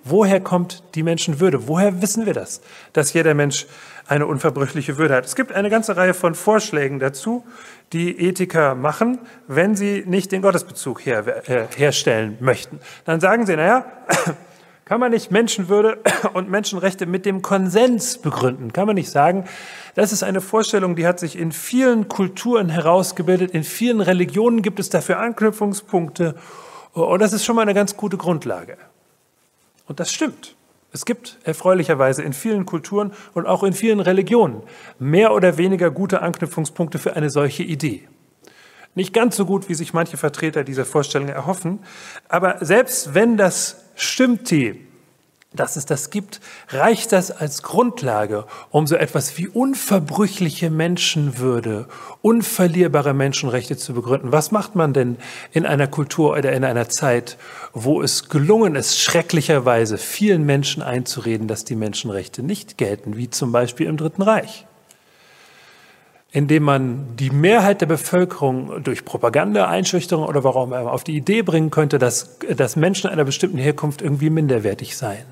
Woher 0.04 0.42
kommt 0.42 0.84
die 0.96 1.04
Menschenwürde? 1.04 1.68
Woher 1.68 2.02
wissen 2.02 2.26
wir 2.26 2.34
das, 2.34 2.62
dass 2.94 3.14
jeder 3.14 3.34
Mensch 3.34 3.68
eine 4.08 4.26
unverbrüchliche 4.26 4.98
Würde 4.98 5.16
hat? 5.16 5.26
Es 5.26 5.36
gibt 5.36 5.52
eine 5.52 5.70
ganze 5.70 5.98
Reihe 5.98 6.14
von 6.14 6.36
Vorschlägen 6.36 7.00
dazu, 7.00 7.46
die 7.94 8.20
Ethiker 8.28 8.76
machen, 8.76 9.20
wenn 9.48 9.76
sie 9.76 10.04
nicht 10.06 10.32
den 10.32 10.42
Gottesbezug 10.42 11.06
her, 11.06 11.50
äh, 11.50 11.66
herstellen 11.76 12.38
möchten. 12.40 12.80
Dann 13.06 13.20
sagen 13.20 13.46
sie, 13.46 13.56
naja, 13.56 13.86
kann 14.86 15.00
man 15.00 15.12
nicht 15.12 15.32
Menschenwürde 15.32 16.00
und 16.34 16.50
Menschenrechte 16.50 17.06
mit 17.06 17.26
dem 17.26 17.42
Konsens 17.42 18.18
begründen? 18.18 18.74
Kann 18.74 18.88
man 18.88 18.96
nicht 18.96 19.10
sagen, 19.10 19.46
das 19.96 20.12
ist 20.12 20.24
eine 20.24 20.42
Vorstellung, 20.42 20.96
die 20.96 21.08
hat 21.08 21.20
sich 21.20 21.38
in 21.38 21.52
vielen 21.52 22.10
Kulturen 22.10 22.70
herausgebildet, 22.70 23.52
in 23.52 23.64
vielen 23.64 24.02
Religionen 24.02 24.62
gibt 24.62 24.80
es 24.80 24.90
dafür 24.90 25.20
Anknüpfungspunkte 25.20 26.36
und 26.94 27.22
das 27.22 27.32
ist 27.32 27.46
schon 27.46 27.56
mal 27.56 27.62
eine 27.62 27.74
ganz 27.74 27.96
gute 27.96 28.18
Grundlage. 28.18 28.78
Und 29.88 30.00
das 30.00 30.12
stimmt. 30.12 30.57
Es 30.98 31.06
gibt 31.06 31.38
erfreulicherweise 31.44 32.24
in 32.24 32.34
vielen 32.34 32.66
Kulturen 32.66 33.12
und 33.36 33.46
auch 33.46 33.62
in 33.62 33.74
vielen 33.74 34.00
Religionen 34.00 34.64
mehr 34.98 35.32
oder 35.32 35.56
weniger 35.60 35.92
gute 35.92 36.24
Anknüpfungspunkte 36.24 36.98
für 36.98 37.16
eine 37.16 37.30
solche 37.30 37.62
Idee. 37.62 38.08
Nicht 38.96 39.14
ganz 39.14 39.36
so 39.36 39.46
gut, 39.46 39.70
wie 39.70 39.76
sich 39.76 39.94
manche 39.94 40.18
Vertreter 40.18 40.64
dieser 40.64 40.86
Vorstellung 40.86 41.30
erhoffen, 41.30 41.82
aber 42.30 42.66
selbst 42.66 43.14
wenn 43.14 43.38
das 43.38 43.86
stimmte, 43.94 44.78
dass 45.60 45.76
es 45.76 45.86
das 45.86 46.10
gibt, 46.10 46.40
reicht 46.70 47.12
das 47.12 47.32
als 47.32 47.64
Grundlage, 47.64 48.46
um 48.70 48.88
so 48.88 48.96
etwas 48.96 49.38
wie 49.38 49.48
unverbrüchliche 49.48 50.70
Menschenwürde, 50.70 51.88
unverlierbare 52.22 53.14
Menschenrechte 53.14 53.78
zu 53.78 53.94
begründen. 53.94 54.32
Was 54.32 54.52
macht 54.52 54.76
man 54.76 54.94
denn 54.94 55.18
in 55.52 55.66
einer 55.66 55.88
Kultur 55.88 56.32
oder 56.32 56.54
in 56.54 56.64
einer 56.64 56.90
Zeit, 56.90 57.38
wo 57.74 58.02
es 58.02 58.30
gelungen 58.30 58.76
ist, 58.76 59.00
schrecklicherweise 59.00 59.98
vielen 59.98 60.46
Menschen 60.46 60.82
einzureden, 60.82 61.48
dass 61.48 61.66
die 61.66 61.76
Menschenrechte 61.76 62.44
nicht 62.44 62.78
gelten, 62.78 63.18
wie 63.18 63.30
zum 63.30 63.52
Beispiel 63.52 63.88
im 63.88 63.98
Dritten 63.98 64.22
Reich? 64.22 64.66
indem 66.32 66.64
man 66.64 67.16
die 67.16 67.30
Mehrheit 67.30 67.82
der 67.82 67.86
Bevölkerung 67.88 68.84
durch 68.84 69.06
Propaganda, 69.06 69.68
Einschüchterung 69.68 70.26
oder 70.26 70.44
warum 70.44 70.74
auf 70.74 71.04
die 71.04 71.16
Idee 71.16 71.42
bringen 71.42 71.72
könnte, 71.72 72.00
dass, 72.00 72.38
dass 72.56 72.76
Menschen 72.76 73.10
einer 73.10 73.24
bestimmten 73.24 73.58
Herkunft 73.58 74.02
irgendwie 74.02 74.30
minderwertig 74.30 74.98
seien. 74.98 75.26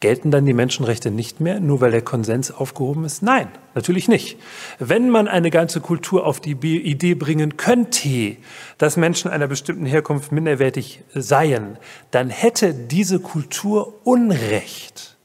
Gelten 0.00 0.30
dann 0.30 0.46
die 0.46 0.54
Menschenrechte 0.54 1.10
nicht 1.10 1.40
mehr, 1.40 1.60
nur 1.60 1.80
weil 1.80 1.90
der 1.90 2.02
Konsens 2.02 2.50
aufgehoben 2.50 3.04
ist? 3.04 3.22
Nein, 3.22 3.48
natürlich 3.74 4.08
nicht. 4.08 4.38
Wenn 4.78 5.10
man 5.10 5.28
eine 5.28 5.50
ganze 5.50 5.80
Kultur 5.80 6.26
auf 6.26 6.40
die 6.40 6.52
Idee 6.52 7.14
bringen 7.14 7.58
könnte, 7.58 8.36
dass 8.78 8.96
Menschen 8.96 9.30
einer 9.30 9.46
bestimmten 9.46 9.84
Herkunft 9.84 10.32
minderwertig 10.32 11.02
seien, 11.14 11.76
dann 12.10 12.30
hätte 12.30 12.72
diese 12.72 13.20
Kultur 13.20 13.94
Unrecht. 14.04 15.16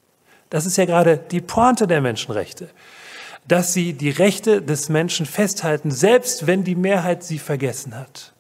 Das 0.50 0.66
ist 0.66 0.78
ja 0.78 0.86
gerade 0.86 1.18
die 1.18 1.42
Pointe 1.42 1.88
der 1.88 2.02
Menschenrechte 2.02 2.70
dass 3.48 3.74
sie 3.74 3.94
die 3.94 4.10
Rechte 4.10 4.62
des 4.62 4.90
Menschen 4.90 5.26
festhalten, 5.26 5.92
selbst 5.92 6.48
wenn 6.48 6.64
die 6.64 6.76
Mehrheit 6.76 7.24
sie 7.24 7.40
vergessen 7.40 7.96
hat. 7.96 8.35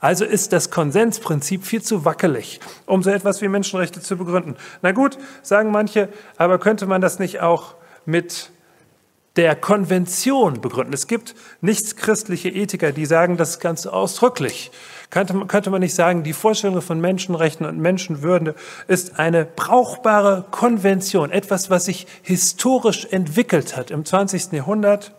Also 0.00 0.24
ist 0.24 0.52
das 0.52 0.70
Konsensprinzip 0.70 1.64
viel 1.64 1.82
zu 1.82 2.04
wackelig, 2.04 2.60
um 2.86 3.02
so 3.02 3.10
etwas 3.10 3.42
wie 3.42 3.48
Menschenrechte 3.48 4.00
zu 4.00 4.16
begründen. 4.16 4.56
Na 4.82 4.92
gut, 4.92 5.18
sagen 5.42 5.70
manche, 5.70 6.08
aber 6.36 6.58
könnte 6.58 6.86
man 6.86 7.00
das 7.00 7.18
nicht 7.18 7.40
auch 7.40 7.74
mit 8.04 8.50
der 9.36 9.56
Konvention 9.56 10.60
begründen? 10.60 10.92
Es 10.92 11.06
gibt 11.06 11.34
nichtschristliche 11.60 12.48
Ethiker, 12.48 12.92
die 12.92 13.06
sagen 13.06 13.36
das 13.36 13.60
ganz 13.60 13.86
ausdrücklich. 13.86 14.70
Könnte, 15.10 15.34
könnte 15.46 15.70
man 15.70 15.80
nicht 15.80 15.94
sagen, 15.94 16.22
die 16.22 16.32
Vorstellung 16.32 16.82
von 16.82 17.00
Menschenrechten 17.00 17.66
und 17.66 17.78
Menschenwürde 17.78 18.54
ist 18.86 19.18
eine 19.18 19.44
brauchbare 19.44 20.44
Konvention, 20.50 21.30
etwas, 21.30 21.68
was 21.68 21.86
sich 21.86 22.06
historisch 22.22 23.06
entwickelt 23.10 23.76
hat 23.76 23.90
im 23.90 24.04
20. 24.04 24.52
Jahrhundert 24.52 25.12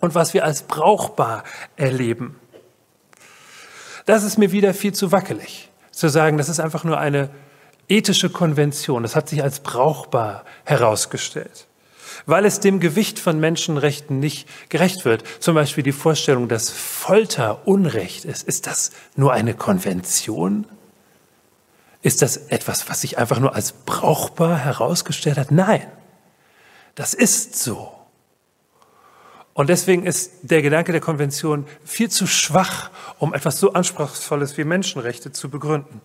und 0.00 0.14
was 0.14 0.34
wir 0.34 0.44
als 0.44 0.64
brauchbar 0.64 1.44
erleben. 1.76 2.36
Das 4.06 4.24
ist 4.24 4.38
mir 4.38 4.52
wieder 4.52 4.72
viel 4.72 4.94
zu 4.94 5.12
wackelig, 5.12 5.70
zu 5.90 6.08
sagen, 6.08 6.38
das 6.38 6.48
ist 6.48 6.60
einfach 6.60 6.84
nur 6.84 6.98
eine 6.98 7.28
ethische 7.88 8.30
Konvention. 8.30 9.02
Das 9.02 9.14
hat 9.14 9.28
sich 9.28 9.42
als 9.42 9.60
brauchbar 9.60 10.44
herausgestellt 10.64 11.66
weil 12.24 12.44
es 12.44 12.60
dem 12.60 12.80
Gewicht 12.80 13.18
von 13.18 13.38
Menschenrechten 13.38 14.18
nicht 14.18 14.48
gerecht 14.68 15.04
wird. 15.04 15.24
Zum 15.40 15.54
Beispiel 15.54 15.84
die 15.84 15.92
Vorstellung, 15.92 16.48
dass 16.48 16.70
Folter 16.70 17.66
Unrecht 17.66 18.24
ist. 18.24 18.42
Ist 18.42 18.66
das 18.66 18.92
nur 19.16 19.32
eine 19.32 19.54
Konvention? 19.54 20.66
Ist 22.02 22.22
das 22.22 22.36
etwas, 22.36 22.88
was 22.88 23.00
sich 23.00 23.18
einfach 23.18 23.40
nur 23.40 23.54
als 23.54 23.72
brauchbar 23.72 24.58
herausgestellt 24.58 25.38
hat? 25.38 25.50
Nein, 25.50 25.86
das 26.94 27.14
ist 27.14 27.56
so. 27.56 27.92
Und 29.56 29.70
deswegen 29.70 30.04
ist 30.04 30.32
der 30.42 30.60
Gedanke 30.60 30.92
der 30.92 31.00
Konvention 31.00 31.64
viel 31.82 32.10
zu 32.10 32.26
schwach, 32.26 32.90
um 33.18 33.32
etwas 33.32 33.58
so 33.58 33.72
Anspruchsvolles 33.72 34.58
wie 34.58 34.64
Menschenrechte 34.64 35.32
zu 35.32 35.48
begründen. 35.48 36.02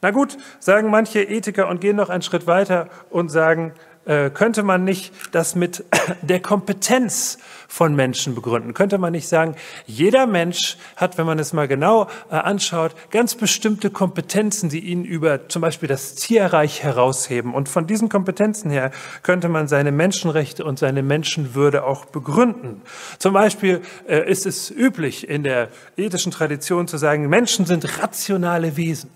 Na 0.00 0.12
gut, 0.12 0.36
sagen 0.60 0.92
manche 0.92 1.20
Ethiker 1.20 1.66
und 1.66 1.80
gehen 1.80 1.96
noch 1.96 2.08
einen 2.08 2.22
Schritt 2.22 2.46
weiter 2.46 2.88
und 3.10 3.30
sagen, 3.30 3.72
äh, 4.06 4.30
könnte 4.30 4.62
man 4.62 4.84
nicht 4.84 5.12
das 5.32 5.54
mit 5.54 5.84
der 6.22 6.40
Kompetenz 6.40 7.38
von 7.68 7.94
Menschen 7.94 8.34
begründen? 8.34 8.74
Könnte 8.74 8.98
man 8.98 9.12
nicht 9.12 9.28
sagen, 9.28 9.56
jeder 9.86 10.26
Mensch 10.26 10.76
hat, 10.96 11.18
wenn 11.18 11.26
man 11.26 11.38
es 11.38 11.52
mal 11.52 11.68
genau 11.68 12.08
äh, 12.30 12.36
anschaut, 12.36 12.94
ganz 13.10 13.34
bestimmte 13.34 13.90
Kompetenzen, 13.90 14.68
die 14.68 14.80
ihn 14.80 15.04
über 15.04 15.48
zum 15.48 15.62
Beispiel 15.62 15.88
das 15.88 16.14
Tierreich 16.14 16.82
herausheben. 16.82 17.54
Und 17.54 17.68
von 17.68 17.86
diesen 17.86 18.08
Kompetenzen 18.08 18.70
her 18.70 18.90
könnte 19.22 19.48
man 19.48 19.68
seine 19.68 19.92
Menschenrechte 19.92 20.64
und 20.64 20.78
seine 20.78 21.02
Menschenwürde 21.02 21.84
auch 21.84 22.04
begründen. 22.04 22.82
Zum 23.18 23.32
Beispiel 23.32 23.80
äh, 24.08 24.30
ist 24.30 24.46
es 24.46 24.70
üblich 24.70 25.28
in 25.28 25.44
der 25.44 25.68
ethischen 25.96 26.32
Tradition 26.32 26.88
zu 26.88 26.98
sagen, 26.98 27.28
Menschen 27.28 27.66
sind 27.66 27.98
rationale 28.02 28.76
Wesen 28.76 29.10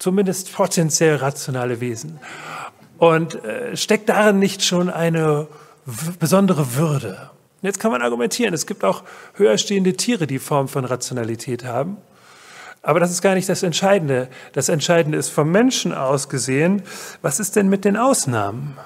zumindest 0.00 0.52
potenziell 0.52 1.16
rationale 1.16 1.80
Wesen. 1.80 2.18
Und 3.00 3.42
äh, 3.44 3.74
steckt 3.78 4.10
darin 4.10 4.38
nicht 4.38 4.62
schon 4.62 4.90
eine 4.90 5.48
besondere 6.18 6.76
Würde? 6.76 7.30
Jetzt 7.62 7.80
kann 7.80 7.90
man 7.90 8.02
argumentieren, 8.02 8.52
es 8.52 8.66
gibt 8.66 8.84
auch 8.84 9.02
höher 9.34 9.56
stehende 9.56 9.94
Tiere, 9.94 10.26
die 10.26 10.38
Form 10.38 10.68
von 10.68 10.84
Rationalität 10.84 11.64
haben. 11.64 11.96
Aber 12.82 13.00
das 13.00 13.10
ist 13.10 13.22
gar 13.22 13.34
nicht 13.34 13.48
das 13.48 13.62
Entscheidende. 13.62 14.28
Das 14.52 14.68
Entscheidende 14.68 15.16
ist 15.16 15.30
vom 15.30 15.50
Menschen 15.50 15.94
aus 15.94 16.28
gesehen, 16.28 16.82
was 17.22 17.40
ist 17.40 17.56
denn 17.56 17.70
mit 17.70 17.86
den 17.86 17.96
Ausnahmen? 17.96 18.76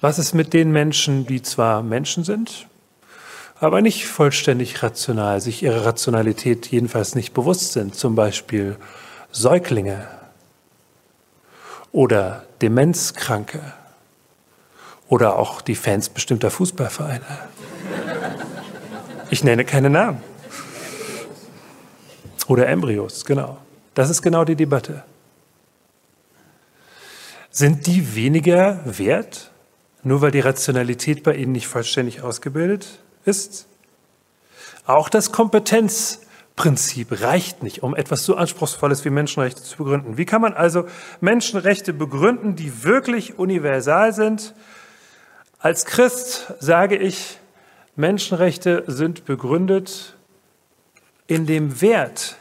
Was 0.00 0.18
ist 0.18 0.34
mit 0.34 0.52
den 0.52 0.72
Menschen, 0.72 1.26
die 1.26 1.42
zwar 1.42 1.84
Menschen 1.84 2.24
sind, 2.24 2.66
aber 3.60 3.82
nicht 3.82 4.08
vollständig 4.08 4.82
rational, 4.82 5.40
sich 5.40 5.62
ihrer 5.62 5.86
Rationalität 5.86 6.66
jedenfalls 6.66 7.14
nicht 7.14 7.34
bewusst 7.34 7.72
sind, 7.72 7.94
zum 7.94 8.16
Beispiel 8.16 8.76
Säuglinge 9.30 10.08
oder 11.92 12.47
Demenzkranke 12.62 13.60
oder 15.08 15.36
auch 15.36 15.60
die 15.60 15.74
Fans 15.74 16.08
bestimmter 16.08 16.50
Fußballvereine. 16.50 17.24
Ich 19.30 19.44
nenne 19.44 19.64
keine 19.64 19.90
Namen. 19.90 20.22
Oder 22.46 22.68
Embryos, 22.68 23.24
genau. 23.24 23.58
Das 23.94 24.10
ist 24.10 24.22
genau 24.22 24.44
die 24.44 24.56
Debatte. 24.56 25.04
Sind 27.50 27.86
die 27.86 28.14
weniger 28.14 28.80
wert, 28.84 29.50
nur 30.02 30.22
weil 30.22 30.30
die 30.30 30.40
Rationalität 30.40 31.22
bei 31.22 31.34
ihnen 31.34 31.52
nicht 31.52 31.66
vollständig 31.66 32.22
ausgebildet 32.22 33.00
ist? 33.24 33.66
Auch 34.86 35.08
das 35.08 35.32
Kompetenz 35.32 36.20
Prinzip 36.58 37.22
reicht 37.22 37.62
nicht, 37.62 37.84
um 37.84 37.94
etwas 37.94 38.24
so 38.24 38.34
Anspruchsvolles 38.34 39.04
wie 39.04 39.10
Menschenrechte 39.10 39.62
zu 39.62 39.76
begründen. 39.76 40.18
Wie 40.18 40.24
kann 40.24 40.42
man 40.42 40.54
also 40.54 40.86
Menschenrechte 41.20 41.92
begründen, 41.92 42.56
die 42.56 42.82
wirklich 42.82 43.38
universal 43.38 44.12
sind? 44.12 44.56
Als 45.60 45.84
Christ 45.84 46.52
sage 46.58 46.96
ich, 46.96 47.38
Menschenrechte 47.94 48.82
sind 48.88 49.24
begründet 49.24 50.16
in 51.28 51.46
dem 51.46 51.80
Wert 51.80 52.34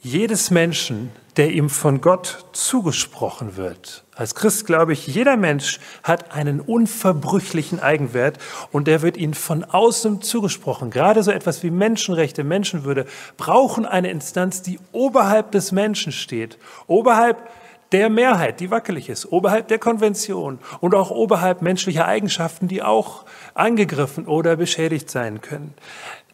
jedes 0.00 0.50
Menschen, 0.50 1.12
der 1.38 1.52
ihm 1.52 1.70
von 1.70 2.00
Gott 2.00 2.46
zugesprochen 2.52 3.56
wird. 3.56 4.04
Als 4.16 4.34
Christ 4.34 4.66
glaube 4.66 4.92
ich, 4.92 5.06
jeder 5.06 5.36
Mensch 5.36 5.78
hat 6.02 6.32
einen 6.32 6.60
unverbrüchlichen 6.60 7.78
Eigenwert 7.78 8.38
und 8.72 8.88
der 8.88 9.02
wird 9.02 9.16
ihnen 9.16 9.34
von 9.34 9.62
außen 9.62 10.20
zugesprochen. 10.20 10.90
Gerade 10.90 11.22
so 11.22 11.30
etwas 11.30 11.62
wie 11.62 11.70
Menschenrechte, 11.70 12.42
Menschenwürde 12.42 13.06
brauchen 13.36 13.86
eine 13.86 14.10
Instanz, 14.10 14.62
die 14.62 14.80
oberhalb 14.90 15.52
des 15.52 15.70
Menschen 15.70 16.10
steht, 16.10 16.58
oberhalb 16.88 17.48
der 17.92 18.10
Mehrheit, 18.10 18.60
die 18.60 18.70
wackelig 18.70 19.08
ist, 19.08 19.32
oberhalb 19.32 19.68
der 19.68 19.78
Konvention 19.78 20.58
und 20.80 20.94
auch 20.94 21.10
oberhalb 21.10 21.62
menschlicher 21.62 22.06
Eigenschaften, 22.06 22.68
die 22.68 22.82
auch 22.82 23.24
angegriffen 23.54 24.26
oder 24.26 24.56
beschädigt 24.56 25.08
sein 25.08 25.40
können. 25.40 25.72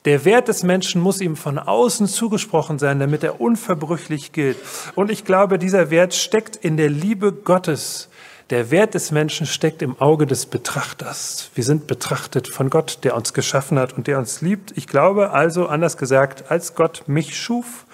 Der 0.05 0.27
Wert 0.27 0.49
des 0.49 0.63
Menschen 0.63 1.01
muss 1.01 1.23
ihm 1.23 1.35
von 1.35 1.59
außen 1.59 2.07
zugesprochen 2.09 2.79
sein, 2.79 3.01
damit 3.01 3.25
er 3.25 3.41
unverbrüchlich 3.41 4.33
gilt. 4.33 4.59
Und 4.95 5.11
ich 5.11 5.25
glaube, 5.25 5.59
dieser 5.59 5.89
Wert 5.89 6.15
steckt 6.15 6.57
in 6.57 6.77
der 6.77 6.91
Liebe 6.91 7.33
Gottes. 7.33 8.11
Der 8.51 8.71
Wert 8.71 8.93
des 8.93 9.11
Menschen 9.11 9.47
steckt 9.47 9.81
im 9.81 9.99
Auge 9.99 10.27
des 10.27 10.45
Betrachters. 10.45 11.49
Wir 11.55 11.65
sind 11.65 11.87
betrachtet 11.87 12.49
von 12.49 12.69
Gott, 12.69 12.99
der 13.03 13.17
uns 13.17 13.33
geschaffen 13.33 13.79
hat 13.79 13.95
und 13.95 14.07
der 14.07 14.19
uns 14.19 14.43
liebt. 14.43 14.77
Ich 14.77 14.87
glaube 14.87 15.31
also, 15.31 15.69
anders 15.69 15.97
gesagt, 15.97 16.51
als 16.51 16.75
Gott 16.75 17.05
mich 17.07 17.41
schuf, 17.41 17.87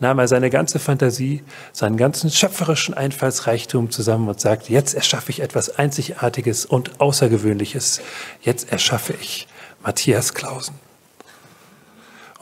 nahm 0.00 0.18
er 0.18 0.28
seine 0.28 0.50
ganze 0.50 0.78
Fantasie, 0.78 1.42
seinen 1.72 1.96
ganzen 1.96 2.30
schöpferischen 2.30 2.92
Einfallsreichtum 2.92 3.90
zusammen 3.90 4.28
und 4.28 4.38
sagt, 4.38 4.68
jetzt 4.68 4.92
erschaffe 4.92 5.30
ich 5.30 5.40
etwas 5.40 5.78
Einzigartiges 5.78 6.66
und 6.66 7.00
Außergewöhnliches. 7.00 8.02
Jetzt 8.42 8.70
erschaffe 8.70 9.14
ich 9.18 9.48
Matthias 9.82 10.34
Klausen. 10.34 10.83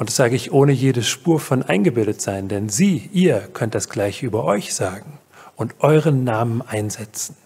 Und 0.02 0.08
das 0.08 0.16
sage 0.16 0.34
ich 0.34 0.50
ohne 0.50 0.72
jede 0.72 1.04
Spur 1.04 1.38
von 1.38 1.62
eingebildet 1.62 2.20
sein, 2.20 2.48
denn 2.48 2.68
Sie, 2.68 3.08
ihr 3.12 3.38
könnt 3.52 3.76
das 3.76 3.88
gleiche 3.88 4.26
über 4.26 4.42
euch 4.42 4.74
sagen 4.74 5.20
und 5.54 5.76
euren 5.78 6.24
Namen 6.24 6.60
einsetzen. 6.60 7.36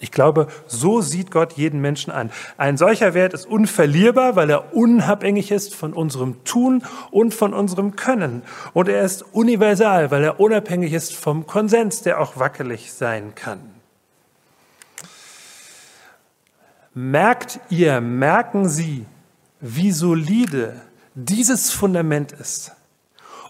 Ich 0.00 0.10
glaube, 0.10 0.48
so 0.66 1.00
sieht 1.00 1.30
Gott 1.30 1.54
jeden 1.54 1.80
Menschen 1.80 2.10
an. 2.10 2.30
Ein 2.58 2.76
solcher 2.76 3.14
Wert 3.14 3.32
ist 3.32 3.46
unverlierbar, 3.46 4.36
weil 4.36 4.50
er 4.50 4.74
unabhängig 4.74 5.50
ist 5.50 5.74
von 5.74 5.94
unserem 5.94 6.44
Tun 6.44 6.82
und 7.10 7.32
von 7.32 7.54
unserem 7.54 7.96
Können. 7.96 8.42
Und 8.74 8.90
er 8.90 9.00
ist 9.00 9.22
universal, 9.32 10.10
weil 10.10 10.22
er 10.22 10.40
unabhängig 10.40 10.92
ist 10.92 11.16
vom 11.16 11.46
Konsens, 11.46 12.02
der 12.02 12.20
auch 12.20 12.36
wackelig 12.36 12.92
sein 12.92 13.34
kann. 13.34 13.60
Merkt 16.92 17.60
ihr, 17.70 18.02
merken 18.02 18.68
Sie, 18.68 19.06
wie 19.62 19.90
solide 19.90 20.82
dieses 21.24 21.70
Fundament 21.70 22.32
ist? 22.32 22.72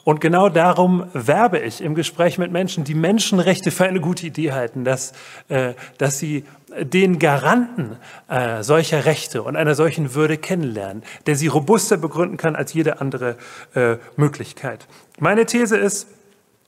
Und 0.04 0.20
genau 0.20 0.48
darum 0.48 1.04
werbe 1.12 1.58
ich 1.58 1.82
im 1.82 1.94
Gespräch 1.94 2.38
mit 2.38 2.50
Menschen, 2.50 2.84
die 2.84 2.94
Menschenrechte 2.94 3.70
für 3.70 3.84
eine 3.84 4.00
gute 4.00 4.26
Idee 4.26 4.52
halten, 4.52 4.84
dass, 4.84 5.12
äh, 5.48 5.74
dass 5.98 6.18
sie 6.18 6.44
den 6.78 7.18
Garanten 7.18 7.96
äh, 8.28 8.62
solcher 8.62 9.04
Rechte 9.04 9.42
und 9.42 9.56
einer 9.56 9.74
solchen 9.74 10.14
Würde 10.14 10.38
kennenlernen, 10.38 11.02
der 11.26 11.36
sie 11.36 11.48
robuster 11.48 11.96
begründen 11.96 12.38
kann 12.38 12.56
als 12.56 12.72
jede 12.72 13.00
andere 13.00 13.36
äh, 13.74 13.96
Möglichkeit. 14.16 14.86
Meine 15.18 15.46
These 15.46 15.76
ist, 15.76 16.06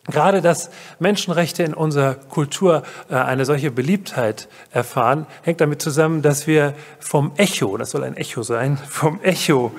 Gerade 0.09 0.43
dass 0.43 0.71
Menschenrechte 0.99 1.63
in 1.63 1.75
unserer 1.75 2.15
Kultur 2.15 2.83
äh, 3.09 3.15
eine 3.15 3.45
solche 3.45 3.71
Beliebtheit 3.71 4.49
erfahren, 4.73 5.27
hängt 5.43 5.61
damit 5.61 5.81
zusammen, 5.81 6.23
dass 6.23 6.49
wir 6.49 6.75
vom 6.99 7.31
Echo, 7.37 7.77
das 7.77 7.93
soll 7.93 8.03
ein 8.03 8.17
Echo 8.17 8.43
sein, 8.43 8.79
vom 8.89 9.21
Echo 9.23 9.71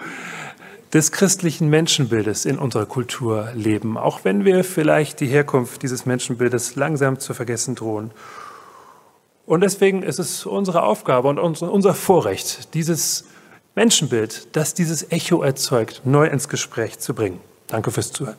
des 0.93 1.11
christlichen 1.11 1.69
Menschenbildes 1.69 2.45
in 2.45 2.59
unserer 2.59 2.85
Kultur 2.85 3.49
leben, 3.55 3.97
auch 3.97 4.23
wenn 4.23 4.45
wir 4.45 4.63
vielleicht 4.63 5.19
die 5.19 5.27
Herkunft 5.27 5.81
dieses 5.81 6.05
Menschenbildes 6.05 6.75
langsam 6.75 7.19
zu 7.19 7.33
vergessen 7.33 7.73
drohen. 7.73 8.11
Und 9.45 9.61
deswegen 9.61 10.03
ist 10.03 10.19
es 10.19 10.45
unsere 10.45 10.83
Aufgabe 10.83 11.27
und 11.27 11.39
unser 11.39 11.93
Vorrecht, 11.93 12.73
dieses 12.75 13.25
Menschenbild, 13.75 14.55
das 14.55 14.75
dieses 14.75 15.11
Echo 15.11 15.41
erzeugt, 15.41 16.01
neu 16.05 16.27
ins 16.27 16.47
Gespräch 16.47 16.99
zu 16.99 17.15
bringen. 17.15 17.41
Danke 17.67 17.89
fürs 17.89 18.11
Zuhören. 18.11 18.37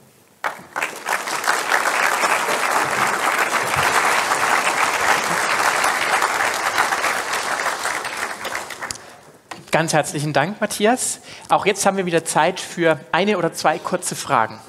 Ganz 9.74 9.92
herzlichen 9.92 10.32
Dank, 10.32 10.60
Matthias. 10.60 11.18
Auch 11.48 11.66
jetzt 11.66 11.84
haben 11.84 11.96
wir 11.96 12.06
wieder 12.06 12.24
Zeit 12.24 12.60
für 12.60 13.00
eine 13.10 13.36
oder 13.38 13.52
zwei 13.52 13.80
kurze 13.80 14.14
Fragen. 14.14 14.60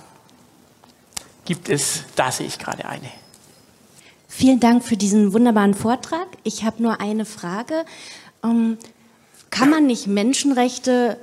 Gibt 1.45 1.69
es, 1.69 2.05
da 2.15 2.31
sehe 2.31 2.47
ich 2.47 2.57
gerade 2.57 2.85
eine. 2.89 3.11
Vielen 4.27 4.59
Dank 4.59 4.83
für 4.83 4.97
diesen 4.97 5.31
wunderbaren 5.31 5.75
Vortrag. 5.75 6.25
Ich 6.43 6.63
habe 6.63 6.81
nur 6.81 7.01
eine 7.01 7.25
Frage. 7.25 7.85
Ähm, 8.43 8.79
kann 9.51 9.69
man 9.69 9.85
nicht 9.85 10.07
Menschenrechte 10.07 11.19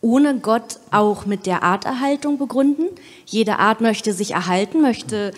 ohne 0.00 0.38
Gott 0.38 0.78
auch 0.90 1.26
mit 1.26 1.44
der 1.44 1.62
Arterhaltung 1.62 2.38
begründen? 2.38 2.88
Jede 3.26 3.58
Art 3.58 3.82
möchte 3.82 4.14
sich 4.14 4.30
erhalten, 4.30 4.80
möchte 4.80 5.34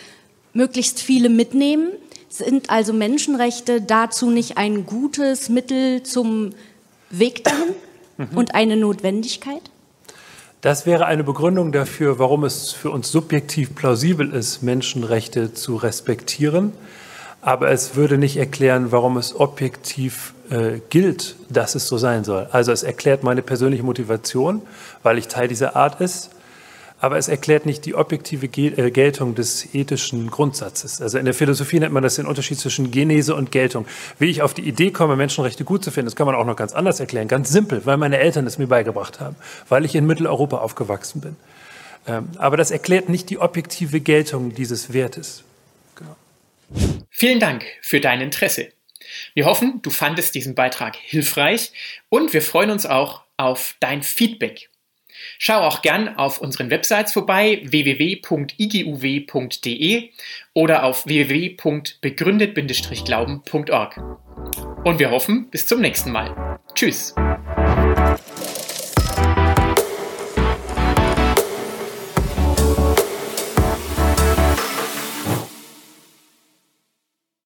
möglichst 0.52 1.00
viele 1.00 1.30
mitnehmen. 1.30 1.88
Sind 2.28 2.70
also 2.70 2.92
Menschenrechte 2.92 3.82
dazu 3.82 4.30
nicht 4.30 4.56
ein 4.56 4.86
gutes 4.86 5.48
Mittel 5.48 6.04
zum 6.04 6.50
Weg 7.10 7.42
dahin? 7.42 7.74
Mhm. 8.18 8.36
und 8.36 8.54
eine 8.54 8.76
Notwendigkeit? 8.76 9.62
Das 10.60 10.86
wäre 10.86 11.06
eine 11.06 11.24
Begründung 11.24 11.72
dafür, 11.72 12.18
warum 12.18 12.44
es 12.44 12.72
für 12.72 12.90
uns 12.90 13.10
subjektiv 13.10 13.74
plausibel 13.74 14.34
ist, 14.34 14.62
Menschenrechte 14.62 15.54
zu 15.54 15.76
respektieren. 15.76 16.72
Aber 17.40 17.70
es 17.70 17.94
würde 17.94 18.18
nicht 18.18 18.36
erklären, 18.36 18.90
warum 18.90 19.16
es 19.16 19.38
objektiv 19.38 20.34
äh, 20.50 20.80
gilt, 20.90 21.36
dass 21.48 21.76
es 21.76 21.86
so 21.86 21.96
sein 21.96 22.24
soll. 22.24 22.48
Also 22.50 22.72
es 22.72 22.82
erklärt 22.82 23.22
meine 23.22 23.42
persönliche 23.42 23.84
Motivation, 23.84 24.62
weil 25.04 25.18
ich 25.18 25.28
Teil 25.28 25.46
dieser 25.46 25.76
Art 25.76 26.00
ist 26.00 26.30
aber 27.00 27.16
es 27.16 27.28
erklärt 27.28 27.66
nicht 27.66 27.84
die 27.84 27.94
objektive 27.94 28.46
äh, 28.46 28.90
Geltung 28.90 29.34
des 29.34 29.74
ethischen 29.74 30.30
Grundsatzes. 30.30 31.00
Also 31.00 31.18
in 31.18 31.24
der 31.24 31.34
Philosophie 31.34 31.78
nennt 31.78 31.92
man 31.92 32.02
das 32.02 32.16
den 32.16 32.26
Unterschied 32.26 32.58
zwischen 32.58 32.90
Genese 32.90 33.34
und 33.34 33.52
Geltung. 33.52 33.86
Wie 34.18 34.26
ich 34.26 34.42
auf 34.42 34.54
die 34.54 34.62
Idee 34.62 34.90
komme, 34.90 35.16
Menschenrechte 35.16 35.64
gut 35.64 35.84
zu 35.84 35.90
finden, 35.90 36.06
das 36.06 36.16
kann 36.16 36.26
man 36.26 36.34
auch 36.34 36.44
noch 36.44 36.56
ganz 36.56 36.72
anders 36.72 37.00
erklären, 37.00 37.28
ganz 37.28 37.50
simpel, 37.50 37.86
weil 37.86 37.96
meine 37.96 38.18
Eltern 38.18 38.46
es 38.46 38.58
mir 38.58 38.66
beigebracht 38.66 39.20
haben, 39.20 39.36
weil 39.68 39.84
ich 39.84 39.94
in 39.94 40.06
Mitteleuropa 40.06 40.58
aufgewachsen 40.58 41.20
bin. 41.20 41.36
Ähm, 42.06 42.30
aber 42.38 42.56
das 42.56 42.70
erklärt 42.70 43.08
nicht 43.08 43.30
die 43.30 43.38
objektive 43.38 44.00
Geltung 44.00 44.54
dieses 44.54 44.92
Wertes. 44.92 45.44
Genau. 45.94 46.16
Vielen 47.10 47.38
Dank 47.38 47.64
für 47.82 48.00
dein 48.00 48.20
Interesse. 48.20 48.68
Wir 49.34 49.46
hoffen, 49.46 49.80
du 49.82 49.90
fandest 49.90 50.34
diesen 50.34 50.54
Beitrag 50.54 50.96
hilfreich 50.96 51.72
und 52.08 52.32
wir 52.32 52.42
freuen 52.42 52.70
uns 52.70 52.86
auch 52.86 53.22
auf 53.36 53.74
dein 53.80 54.02
Feedback. 54.02 54.68
Schau 55.38 55.60
auch 55.60 55.82
gern 55.82 56.16
auf 56.16 56.40
unseren 56.40 56.70
Websites 56.70 57.12
vorbei 57.12 57.60
www.iguw.de 57.64 58.18
oder 60.54 60.84
auf 60.84 61.06
www.begründet-glauben.org. 61.06 64.00
Und 64.84 64.98
wir 64.98 65.10
hoffen, 65.10 65.50
bis 65.50 65.66
zum 65.66 65.80
nächsten 65.80 66.12
Mal. 66.12 66.58
Tschüss. 66.74 67.14